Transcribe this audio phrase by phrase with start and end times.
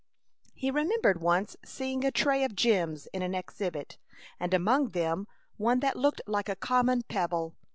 [0.55, 3.99] He remembered once seeing a tray of gems in an exhibit,
[4.39, 5.27] and among them
[5.57, 7.55] one that looked like a common pebble.